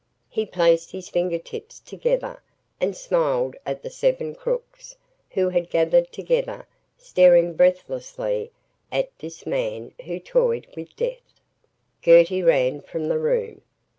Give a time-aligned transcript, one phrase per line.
[0.29, 2.41] He placed his finger tips together
[2.79, 4.97] and smiled at the seven crooks,
[5.29, 6.65] who had gathered together,
[6.97, 8.51] staring breathlessly
[8.91, 11.39] at this man who toyed with death.
[12.01, 13.61] Gertie ran from the room.